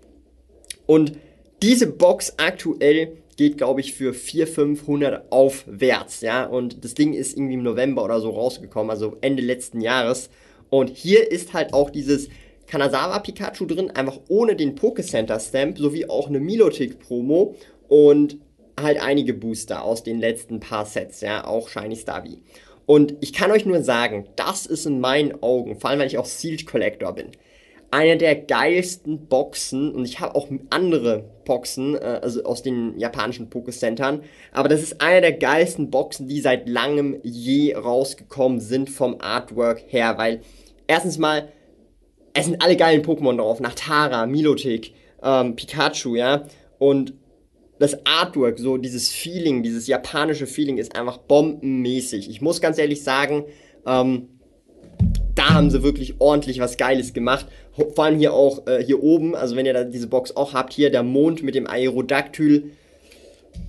Und 0.85 1.17
diese 1.61 1.87
Box 1.87 2.35
aktuell 2.37 3.17
geht, 3.35 3.57
glaube 3.57 3.81
ich, 3.81 3.93
für 3.93 4.13
400, 4.13 4.55
500 4.55 5.31
aufwärts, 5.31 6.21
ja. 6.21 6.45
Und 6.45 6.83
das 6.85 6.93
Ding 6.93 7.13
ist 7.13 7.35
irgendwie 7.35 7.55
im 7.55 7.63
November 7.63 8.03
oder 8.03 8.21
so 8.21 8.29
rausgekommen, 8.29 8.89
also 8.89 9.17
Ende 9.19 9.41
letzten 9.41 9.81
Jahres. 9.81 10.29
Und 10.71 10.89
hier 10.89 11.29
ist 11.29 11.53
halt 11.53 11.73
auch 11.73 11.89
dieses 11.89 12.29
Kanazawa 12.65 13.19
Pikachu 13.19 13.65
drin, 13.65 13.91
einfach 13.91 14.21
ohne 14.29 14.55
den 14.55 14.75
Pokécenter 14.75 15.37
Stamp, 15.39 15.77
sowie 15.77 16.07
auch 16.07 16.29
eine 16.29 16.39
Milotic 16.39 16.97
Promo 16.99 17.55
und 17.89 18.37
halt 18.79 19.01
einige 19.01 19.33
Booster 19.33 19.83
aus 19.83 20.01
den 20.03 20.19
letzten 20.19 20.61
paar 20.61 20.85
Sets, 20.85 21.19
ja, 21.19 21.45
auch 21.45 21.67
Shiny 21.67 21.97
Starvie. 21.97 22.41
Und 22.85 23.15
ich 23.19 23.33
kann 23.33 23.51
euch 23.51 23.65
nur 23.65 23.83
sagen, 23.83 24.29
das 24.37 24.65
ist 24.65 24.85
in 24.85 25.01
meinen 25.01 25.43
Augen, 25.43 25.77
vor 25.77 25.89
allem 25.89 25.99
weil 25.99 26.07
ich 26.07 26.17
auch 26.17 26.25
Sealed 26.25 26.65
Collector 26.65 27.13
bin, 27.13 27.27
eine 27.91 28.15
der 28.15 28.35
geilsten 28.35 29.27
Boxen 29.27 29.93
und 29.93 30.05
ich 30.05 30.21
habe 30.21 30.35
auch 30.35 30.47
andere 30.69 31.25
Boxen, 31.43 31.95
äh, 31.95 32.21
also 32.21 32.43
aus 32.43 32.63
den 32.63 32.97
japanischen 32.97 33.49
Pokécentern, 33.49 34.21
aber 34.53 34.69
das 34.69 34.81
ist 34.81 35.01
eine 35.01 35.19
der 35.19 35.33
geilsten 35.33 35.91
Boxen, 35.91 36.29
die 36.29 36.39
seit 36.39 36.69
langem 36.69 37.19
je 37.23 37.75
rausgekommen 37.75 38.61
sind 38.61 38.89
vom 38.89 39.17
Artwork 39.19 39.83
her, 39.87 40.17
weil 40.17 40.41
erstens 40.91 41.17
mal 41.17 41.49
es 42.33 42.45
sind 42.45 42.61
alle 42.61 42.77
geilen 42.77 43.01
Pokémon 43.01 43.37
drauf. 43.37 43.59
Nachtara, 43.59 44.25
Milotic, 44.25 44.93
ähm, 45.23 45.55
Pikachu, 45.55 46.15
ja. 46.15 46.43
Und 46.79 47.13
das 47.79 48.05
Artwork, 48.05 48.59
so 48.59 48.77
dieses 48.77 49.09
Feeling, 49.09 49.63
dieses 49.63 49.87
japanische 49.87 50.47
Feeling 50.47 50.77
ist 50.77 50.95
einfach 50.95 51.17
bombenmäßig. 51.17 52.29
Ich 52.29 52.41
muss 52.41 52.61
ganz 52.61 52.77
ehrlich 52.77 53.03
sagen, 53.03 53.45
ähm, 53.85 54.29
da 55.35 55.49
haben 55.49 55.69
sie 55.71 55.81
wirklich 55.81 56.15
ordentlich 56.19 56.59
was 56.59 56.77
Geiles 56.77 57.13
gemacht. 57.13 57.47
Vor 57.95 58.03
allem 58.03 58.19
hier 58.19 58.33
auch, 58.33 58.67
äh, 58.67 58.83
hier 58.83 59.01
oben, 59.01 59.35
also 59.35 59.55
wenn 59.55 59.65
ihr 59.65 59.73
da 59.73 59.83
diese 59.83 60.07
Box 60.07 60.35
auch 60.35 60.53
habt, 60.53 60.73
hier 60.73 60.91
der 60.91 61.03
Mond 61.03 61.41
mit 61.41 61.55
dem 61.55 61.67
Aerodactyl. 61.67 62.71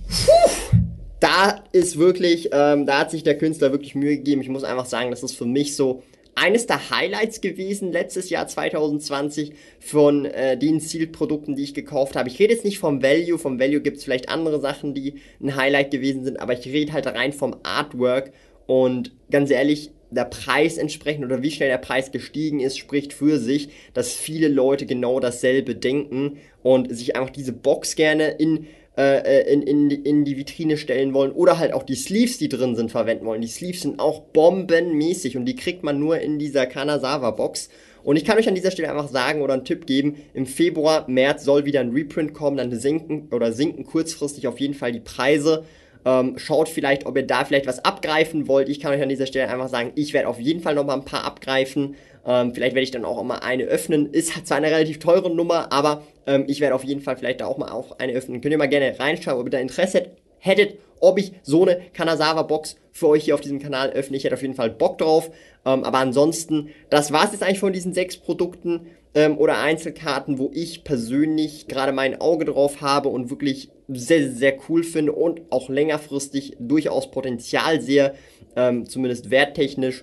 Puh, 0.07 0.77
da 1.19 1.63
ist 1.71 1.97
wirklich, 1.97 2.49
ähm, 2.51 2.85
da 2.85 2.99
hat 2.99 3.11
sich 3.11 3.23
der 3.23 3.37
Künstler 3.37 3.71
wirklich 3.71 3.95
Mühe 3.95 4.17
gegeben. 4.17 4.41
Ich 4.41 4.49
muss 4.49 4.63
einfach 4.63 4.85
sagen, 4.85 5.09
das 5.09 5.23
ist 5.23 5.35
für 5.35 5.45
mich 5.45 5.75
so 5.75 6.03
eines 6.35 6.67
der 6.67 6.89
Highlights 6.89 7.41
gewesen 7.41 7.91
letztes 7.91 8.29
Jahr 8.29 8.47
2020 8.47 9.53
von 9.79 10.25
äh, 10.25 10.57
den 10.57 10.79
Zielprodukten, 10.79 11.55
die 11.55 11.63
ich 11.63 11.73
gekauft 11.73 12.15
habe. 12.15 12.29
Ich 12.29 12.39
rede 12.39 12.53
jetzt 12.53 12.65
nicht 12.65 12.79
vom 12.79 13.03
Value, 13.03 13.37
vom 13.37 13.59
Value 13.59 13.81
gibt 13.81 13.97
es 13.97 14.03
vielleicht 14.03 14.29
andere 14.29 14.59
Sachen, 14.59 14.93
die 14.93 15.15
ein 15.41 15.55
Highlight 15.55 15.91
gewesen 15.91 16.23
sind, 16.23 16.39
aber 16.39 16.53
ich 16.53 16.65
rede 16.65 16.93
halt 16.93 17.07
rein 17.07 17.33
vom 17.33 17.55
Artwork 17.63 18.31
und 18.65 19.11
ganz 19.29 19.51
ehrlich, 19.51 19.91
der 20.13 20.25
Preis 20.25 20.77
entsprechend 20.77 21.25
oder 21.25 21.41
wie 21.41 21.51
schnell 21.51 21.69
der 21.69 21.79
Preis 21.79 22.11
gestiegen 22.11 22.59
ist, 22.59 22.77
spricht 22.77 23.13
für 23.13 23.39
sich, 23.39 23.69
dass 23.93 24.13
viele 24.13 24.47
Leute 24.47 24.85
genau 24.85 25.19
dasselbe 25.19 25.75
denken 25.75 26.37
und 26.61 26.95
sich 26.95 27.15
einfach 27.15 27.31
diese 27.31 27.51
Box 27.51 27.95
gerne 27.95 28.29
in 28.29 28.67
äh, 28.95 29.41
äh, 29.41 29.51
in, 29.51 29.63
in, 29.63 29.89
in 29.89 30.23
die 30.23 30.37
Vitrine 30.37 30.77
stellen 30.77 31.15
wollen 31.15 31.31
oder 31.31 31.57
halt 31.57 31.73
auch 31.73 31.81
die 31.81 31.95
Sleeves, 31.95 32.37
die 32.37 32.47
drin 32.47 32.75
sind, 32.75 32.91
verwenden 32.91 33.25
wollen. 33.25 33.41
Die 33.41 33.47
Sleeves 33.47 33.81
sind 33.81 33.99
auch 33.99 34.21
bombenmäßig 34.21 35.35
und 35.35 35.45
die 35.45 35.55
kriegt 35.55 35.83
man 35.83 35.97
nur 35.97 36.19
in 36.19 36.37
dieser 36.37 36.67
Kanazawa 36.67 37.31
Box. 37.31 37.69
Und 38.03 38.17
ich 38.17 38.25
kann 38.25 38.37
euch 38.37 38.47
an 38.47 38.53
dieser 38.53 38.69
Stelle 38.69 38.91
einfach 38.91 39.07
sagen 39.07 39.41
oder 39.41 39.55
einen 39.55 39.65
Tipp 39.65 39.87
geben, 39.87 40.17
im 40.35 40.45
Februar, 40.45 41.05
März 41.07 41.43
soll 41.43 41.65
wieder 41.65 41.79
ein 41.79 41.89
Reprint 41.89 42.35
kommen, 42.35 42.57
dann 42.57 42.77
sinken 42.77 43.29
oder 43.31 43.51
sinken 43.51 43.83
kurzfristig 43.83 44.47
auf 44.47 44.59
jeden 44.59 44.75
Fall 44.75 44.91
die 44.91 44.99
Preise. 44.99 45.63
Ähm, 46.05 46.37
schaut 46.37 46.69
vielleicht, 46.69 47.07
ob 47.07 47.15
ihr 47.15 47.25
da 47.25 47.45
vielleicht 47.45 47.65
was 47.65 47.83
abgreifen 47.83 48.47
wollt. 48.47 48.69
Ich 48.69 48.79
kann 48.79 48.91
euch 48.91 49.01
an 49.01 49.09
dieser 49.09 49.25
Stelle 49.25 49.49
einfach 49.49 49.69
sagen, 49.69 49.93
ich 49.95 50.13
werde 50.13 50.27
auf 50.27 50.39
jeden 50.39 50.61
Fall 50.61 50.75
noch 50.75 50.85
mal 50.85 50.95
ein 50.95 51.05
paar 51.05 51.23
abgreifen. 51.23 51.95
Ähm, 52.25 52.53
vielleicht 52.53 52.75
werde 52.75 52.83
ich 52.83 52.91
dann 52.91 53.05
auch 53.05 53.19
immer 53.19 53.43
eine 53.43 53.63
öffnen. 53.63 54.13
Ist 54.13 54.45
zwar 54.45 54.57
eine 54.57 54.67
relativ 54.67 54.99
teure 54.99 55.33
Nummer, 55.33 55.71
aber 55.71 56.03
ähm, 56.25 56.45
ich 56.47 56.61
werde 56.61 56.75
auf 56.75 56.83
jeden 56.83 57.01
Fall 57.01 57.17
vielleicht 57.17 57.41
da 57.41 57.47
auch 57.47 57.57
mal 57.57 57.71
auch 57.71 57.99
eine 57.99 58.13
öffnen. 58.13 58.41
Könnt 58.41 58.51
ihr 58.51 58.57
mal 58.57 58.67
gerne 58.67 58.97
reinschauen, 58.99 59.39
ob 59.39 59.47
ihr 59.47 59.51
da 59.51 59.59
Interesse 59.59 60.07
hättet, 60.39 60.77
ob 60.99 61.19
ich 61.19 61.33
so 61.41 61.63
eine 61.63 61.81
Kanazawa-Box 61.93 62.77
für 62.91 63.07
euch 63.07 63.25
hier 63.25 63.35
auf 63.35 63.41
diesem 63.41 63.59
Kanal 63.59 63.89
öffne. 63.91 64.17
Ich 64.17 64.23
hätte 64.23 64.35
auf 64.35 64.41
jeden 64.41 64.55
Fall 64.55 64.69
Bock 64.69 64.97
drauf. 64.97 65.31
Ähm, 65.65 65.83
aber 65.83 65.99
ansonsten, 65.99 66.69
das 66.89 67.11
war 67.11 67.25
es 67.25 67.31
jetzt 67.31 67.43
eigentlich 67.43 67.59
von 67.59 67.73
diesen 67.73 67.93
sechs 67.93 68.17
Produkten 68.17 68.87
ähm, 69.15 69.37
oder 69.37 69.57
Einzelkarten, 69.59 70.37
wo 70.37 70.51
ich 70.53 70.83
persönlich 70.83 71.67
gerade 71.67 71.91
mein 71.91 72.19
Auge 72.21 72.45
drauf 72.45 72.81
habe 72.81 73.09
und 73.09 73.29
wirklich 73.29 73.69
sehr, 73.87 74.31
sehr 74.31 74.57
cool 74.69 74.83
finde 74.83 75.13
und 75.13 75.41
auch 75.49 75.69
längerfristig 75.69 76.55
durchaus 76.59 77.11
Potenzial 77.11 77.81
sehe, 77.81 78.13
ähm, 78.55 78.87
zumindest 78.87 79.29
werttechnisch. 79.29 80.02